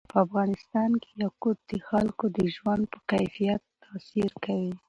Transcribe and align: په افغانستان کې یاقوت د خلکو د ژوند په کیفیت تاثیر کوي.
په 0.09 0.17
افغانستان 0.25 0.91
کې 1.01 1.11
یاقوت 1.23 1.57
د 1.71 1.73
خلکو 1.89 2.25
د 2.37 2.39
ژوند 2.55 2.83
په 2.91 2.99
کیفیت 3.11 3.61
تاثیر 3.83 4.31
کوي. 4.43 4.73